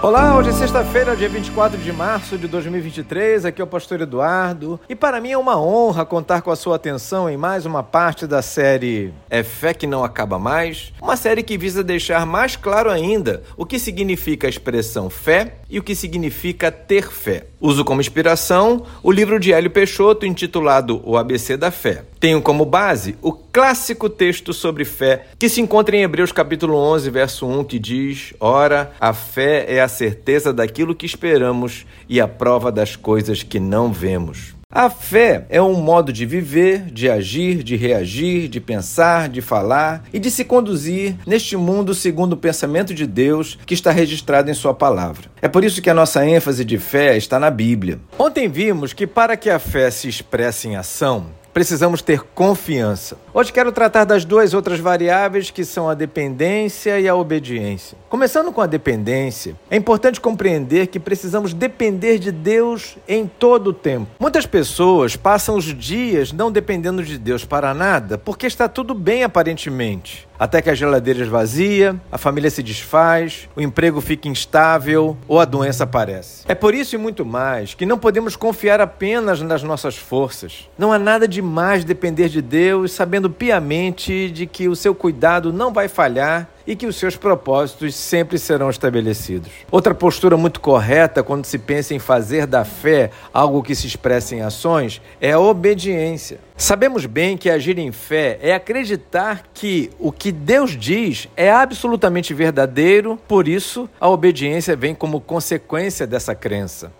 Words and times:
Olá, 0.00 0.36
hoje 0.36 0.50
é 0.50 0.52
sexta-feira, 0.52 1.16
dia 1.16 1.28
24 1.28 1.76
de 1.76 1.92
março 1.92 2.38
de 2.38 2.46
2023. 2.46 3.44
Aqui 3.44 3.60
é 3.60 3.64
o 3.64 3.66
Pastor 3.66 4.00
Eduardo. 4.00 4.78
E 4.88 4.94
para 4.94 5.20
mim 5.20 5.32
é 5.32 5.36
uma 5.36 5.60
honra 5.60 6.06
contar 6.06 6.40
com 6.40 6.52
a 6.52 6.56
sua 6.56 6.76
atenção 6.76 7.28
em 7.28 7.36
mais 7.36 7.66
uma 7.66 7.82
parte 7.82 8.24
da 8.24 8.40
série 8.40 9.12
É 9.28 9.42
Fé 9.42 9.74
que 9.74 9.88
Não 9.88 10.04
Acaba 10.04 10.38
Mais. 10.38 10.92
Uma 11.02 11.16
série 11.16 11.42
que 11.42 11.58
visa 11.58 11.82
deixar 11.82 12.24
mais 12.24 12.54
claro 12.54 12.88
ainda 12.88 13.42
o 13.56 13.66
que 13.66 13.76
significa 13.76 14.46
a 14.46 14.50
expressão 14.50 15.10
fé 15.10 15.56
e 15.68 15.80
o 15.80 15.82
que 15.82 15.96
significa 15.96 16.70
ter 16.70 17.10
fé. 17.10 17.46
Uso 17.60 17.84
como 17.84 18.00
inspiração 18.00 18.84
o 19.02 19.10
livro 19.10 19.40
de 19.40 19.52
Hélio 19.52 19.70
Peixoto 19.70 20.24
intitulado 20.24 21.02
O 21.04 21.16
ABC 21.16 21.56
da 21.56 21.72
Fé. 21.72 22.04
Tenho 22.20 22.40
como 22.40 22.64
base 22.64 23.16
o 23.20 23.32
clássico 23.32 24.08
texto 24.08 24.52
sobre 24.52 24.84
fé 24.84 25.26
que 25.38 25.48
se 25.48 25.60
encontra 25.60 25.96
em 25.96 26.02
Hebreus 26.02 26.32
capítulo 26.32 26.76
11, 26.76 27.10
verso 27.10 27.46
1, 27.46 27.64
que 27.64 27.78
diz: 27.78 28.32
Ora, 28.40 28.92
a 29.00 29.12
fé 29.12 29.64
é 29.68 29.80
a 29.80 29.88
certeza 29.98 30.52
daquilo 30.52 30.94
que 30.94 31.04
esperamos 31.04 31.84
e 32.08 32.20
a 32.20 32.28
prova 32.28 32.70
das 32.70 32.94
coisas 32.94 33.42
que 33.42 33.58
não 33.58 33.92
vemos. 33.92 34.56
A 34.70 34.90
fé 34.90 35.46
é 35.48 35.60
um 35.62 35.74
modo 35.74 36.12
de 36.12 36.26
viver, 36.26 36.82
de 36.92 37.10
agir, 37.10 37.62
de 37.62 37.74
reagir, 37.74 38.48
de 38.48 38.60
pensar, 38.60 39.28
de 39.28 39.40
falar 39.40 40.04
e 40.12 40.18
de 40.18 40.30
se 40.30 40.44
conduzir 40.44 41.16
neste 41.26 41.56
mundo 41.56 41.94
segundo 41.94 42.34
o 42.34 42.36
pensamento 42.36 42.92
de 42.92 43.06
Deus 43.06 43.58
que 43.64 43.72
está 43.72 43.90
registrado 43.90 44.50
em 44.50 44.54
Sua 44.54 44.74
palavra. 44.74 45.30
É 45.40 45.48
por 45.48 45.64
isso 45.64 45.80
que 45.80 45.88
a 45.90 45.94
nossa 45.94 46.24
ênfase 46.24 46.64
de 46.66 46.78
fé 46.78 47.16
está 47.16 47.40
na 47.40 47.50
Bíblia. 47.50 47.98
Ontem 48.18 48.46
vimos 48.46 48.92
que 48.92 49.06
para 49.06 49.38
que 49.38 49.48
a 49.48 49.58
fé 49.58 49.90
se 49.90 50.06
expresse 50.06 50.68
em 50.68 50.76
ação, 50.76 51.28
precisamos 51.52 52.02
ter 52.02 52.20
confiança. 52.20 53.16
Hoje 53.38 53.52
quero 53.52 53.70
tratar 53.70 54.04
das 54.04 54.24
duas 54.24 54.52
outras 54.52 54.80
variáveis 54.80 55.48
que 55.48 55.64
são 55.64 55.88
a 55.88 55.94
dependência 55.94 56.98
e 56.98 57.06
a 57.06 57.14
obediência. 57.14 57.96
Começando 58.08 58.50
com 58.50 58.60
a 58.60 58.66
dependência, 58.66 59.54
é 59.70 59.76
importante 59.76 60.20
compreender 60.20 60.88
que 60.88 60.98
precisamos 60.98 61.54
depender 61.54 62.18
de 62.18 62.32
Deus 62.32 62.96
em 63.06 63.28
todo 63.28 63.68
o 63.68 63.72
tempo. 63.72 64.08
Muitas 64.18 64.44
pessoas 64.44 65.14
passam 65.14 65.54
os 65.54 65.66
dias 65.66 66.32
não 66.32 66.50
dependendo 66.50 67.00
de 67.00 67.16
Deus 67.16 67.44
para 67.44 67.72
nada 67.72 68.18
porque 68.18 68.44
está 68.44 68.68
tudo 68.68 68.92
bem 68.92 69.22
aparentemente 69.22 70.26
até 70.38 70.62
que 70.62 70.70
a 70.70 70.74
geladeira 70.74 71.22
esvazia, 71.22 72.00
a 72.12 72.16
família 72.16 72.50
se 72.50 72.62
desfaz, 72.62 73.48
o 73.56 73.60
emprego 73.60 74.00
fica 74.00 74.28
instável 74.28 75.16
ou 75.26 75.40
a 75.40 75.44
doença 75.44 75.84
aparece. 75.84 76.44
É 76.46 76.54
por 76.54 76.74
isso 76.74 76.94
e 76.94 76.98
muito 76.98 77.24
mais 77.24 77.74
que 77.74 77.84
não 77.84 77.98
podemos 77.98 78.36
confiar 78.36 78.80
apenas 78.80 79.42
nas 79.42 79.62
nossas 79.62 79.96
forças. 79.96 80.68
Não 80.78 80.92
há 80.92 80.98
nada 80.98 81.26
de 81.26 81.42
mais 81.42 81.84
depender 81.84 82.28
de 82.28 82.40
Deus, 82.40 82.92
sabendo 82.92 83.27
piamente 83.30 84.30
de 84.30 84.46
que 84.46 84.68
o 84.68 84.76
seu 84.76 84.94
cuidado 84.94 85.52
não 85.52 85.72
vai 85.72 85.88
falhar 85.88 86.48
e 86.66 86.76
que 86.76 86.86
os 86.86 86.96
seus 86.96 87.16
propósitos 87.16 87.94
sempre 87.94 88.38
serão 88.38 88.68
estabelecidos. 88.68 89.50
Outra 89.70 89.94
postura 89.94 90.36
muito 90.36 90.60
correta 90.60 91.22
quando 91.22 91.46
se 91.46 91.58
pensa 91.58 91.94
em 91.94 91.98
fazer 91.98 92.46
da 92.46 92.64
fé 92.64 93.10
algo 93.32 93.62
que 93.62 93.74
se 93.74 93.86
expressa 93.86 94.34
em 94.34 94.42
ações 94.42 95.00
é 95.20 95.32
a 95.32 95.40
obediência. 95.40 96.40
Sabemos 96.56 97.06
bem 97.06 97.36
que 97.36 97.48
agir 97.48 97.78
em 97.78 97.90
fé 97.90 98.38
é 98.42 98.52
acreditar 98.52 99.44
que 99.54 99.90
o 99.98 100.12
que 100.12 100.30
Deus 100.30 100.76
diz 100.76 101.28
é 101.36 101.50
absolutamente 101.50 102.34
verdadeiro, 102.34 103.18
por 103.26 103.48
isso 103.48 103.88
a 103.98 104.08
obediência 104.08 104.76
vem 104.76 104.94
como 104.94 105.20
consequência 105.20 106.06
dessa 106.06 106.34
crença 106.34 106.92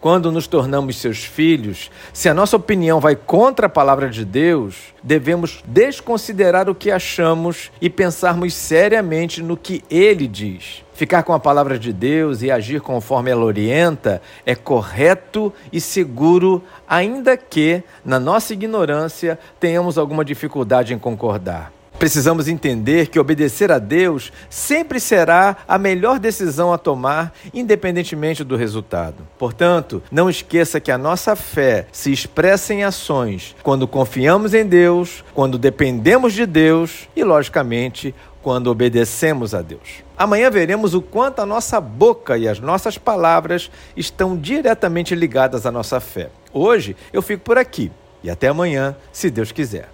quando 0.00 0.30
nos 0.30 0.46
tornamos 0.46 0.96
seus 0.96 1.24
filhos, 1.24 1.90
se 2.12 2.28
a 2.28 2.34
nossa 2.34 2.56
opinião 2.56 3.00
vai 3.00 3.16
contra 3.16 3.66
a 3.66 3.70
palavra 3.70 4.08
de 4.08 4.24
Deus, 4.24 4.76
devemos 5.02 5.62
desconsiderar 5.66 6.68
o 6.68 6.74
que 6.74 6.90
achamos 6.90 7.70
e 7.80 7.90
pensarmos 7.90 8.54
seriamente 8.54 9.42
no 9.42 9.56
que 9.56 9.82
ele 9.90 10.26
diz. 10.26 10.84
Ficar 10.94 11.22
com 11.22 11.32
a 11.32 11.38
palavra 11.38 11.78
de 11.78 11.92
Deus 11.92 12.42
e 12.42 12.50
agir 12.50 12.80
conforme 12.80 13.30
ela 13.30 13.44
orienta 13.44 14.20
é 14.44 14.54
correto 14.54 15.52
e 15.72 15.80
seguro, 15.80 16.62
ainda 16.88 17.36
que, 17.36 17.82
na 18.04 18.18
nossa 18.18 18.52
ignorância, 18.52 19.38
tenhamos 19.60 19.96
alguma 19.96 20.24
dificuldade 20.24 20.92
em 20.92 20.98
concordar. 20.98 21.77
Precisamos 21.98 22.46
entender 22.46 23.08
que 23.08 23.18
obedecer 23.18 23.72
a 23.72 23.78
Deus 23.80 24.32
sempre 24.48 25.00
será 25.00 25.56
a 25.66 25.76
melhor 25.76 26.20
decisão 26.20 26.72
a 26.72 26.78
tomar, 26.78 27.34
independentemente 27.52 28.44
do 28.44 28.54
resultado. 28.54 29.26
Portanto, 29.36 30.00
não 30.10 30.30
esqueça 30.30 30.78
que 30.78 30.92
a 30.92 30.98
nossa 30.98 31.34
fé 31.34 31.86
se 31.90 32.12
expressa 32.12 32.72
em 32.72 32.84
ações 32.84 33.56
quando 33.64 33.88
confiamos 33.88 34.54
em 34.54 34.64
Deus, 34.64 35.24
quando 35.34 35.58
dependemos 35.58 36.34
de 36.34 36.46
Deus 36.46 37.08
e, 37.16 37.24
logicamente, 37.24 38.14
quando 38.42 38.68
obedecemos 38.68 39.52
a 39.52 39.60
Deus. 39.60 40.04
Amanhã 40.16 40.50
veremos 40.50 40.94
o 40.94 41.02
quanto 41.02 41.40
a 41.40 41.46
nossa 41.46 41.80
boca 41.80 42.38
e 42.38 42.46
as 42.46 42.60
nossas 42.60 42.96
palavras 42.96 43.70
estão 43.96 44.36
diretamente 44.36 45.16
ligadas 45.16 45.66
à 45.66 45.72
nossa 45.72 45.98
fé. 45.98 46.30
Hoje 46.52 46.96
eu 47.12 47.22
fico 47.22 47.42
por 47.42 47.58
aqui 47.58 47.90
e 48.22 48.30
até 48.30 48.48
amanhã, 48.48 48.96
se 49.12 49.30
Deus 49.30 49.52
quiser. 49.52 49.86